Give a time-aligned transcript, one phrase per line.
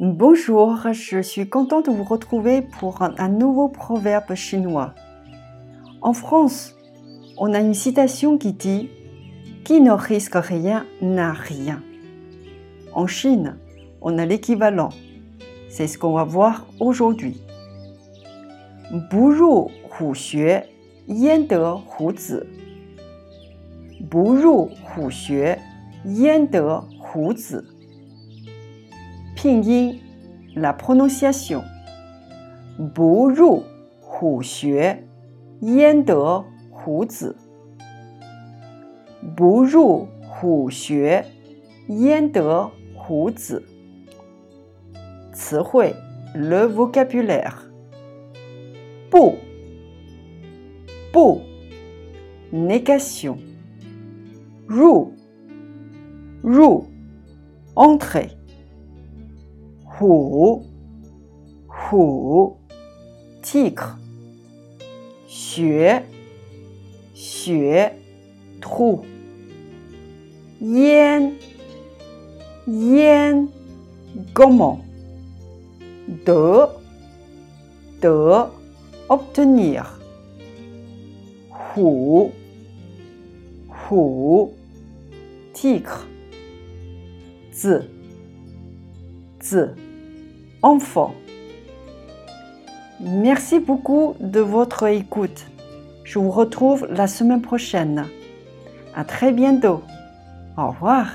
[0.00, 4.94] Bonjour, je suis contente de vous retrouver pour un, nouveau proverbe chinois.
[6.02, 6.76] En France,
[7.36, 8.90] on a une citation qui dit
[9.64, 11.82] Qui ne risque rien n'a rien.
[12.92, 13.58] En Chine,
[14.00, 14.90] on a l'équivalent.
[15.68, 17.42] C'est ce qu'on va voir aujourd'hui.
[18.92, 19.34] Hu
[20.12, 20.62] xue,
[21.16, 21.58] yan de
[27.16, 27.77] hu zi
[29.37, 29.37] 虎子？
[29.37, 29.99] 拼音，
[30.55, 31.63] la prononciation。
[32.93, 33.63] 不入
[34.01, 35.03] 虎穴，
[35.61, 37.35] 焉得虎子？
[39.35, 41.25] 不入虎穴，
[41.87, 43.63] 焉得虎子？
[45.33, 45.95] 词汇，
[46.35, 47.53] le vocabulaire。
[49.09, 49.35] 不，
[51.11, 51.41] 不，
[52.51, 53.37] négation。
[54.67, 55.13] 入，
[56.41, 56.85] 入，
[57.75, 58.29] entrée。
[59.98, 60.64] 虎，
[61.66, 62.56] 虎
[63.42, 63.82] ，tick，
[65.26, 66.04] 学，
[67.12, 67.92] 学
[68.60, 69.04] ，to，
[70.60, 71.34] 烟，
[72.66, 73.48] 烟
[74.32, 74.78] ，gomo，
[76.24, 76.80] 得，
[78.00, 78.48] 得
[79.08, 79.84] ，obtenir，
[81.50, 82.30] 虎，
[83.66, 84.54] 虎
[85.52, 85.88] ，tick，
[87.50, 87.84] 字。
[89.40, 89.74] 字。
[90.62, 95.46] ，enfant。Merci beaucoup de votre écoute.
[96.04, 98.06] Je vous retrouve la semaine prochaine.
[98.96, 99.82] À très bientôt.
[100.56, 101.06] Au revoir.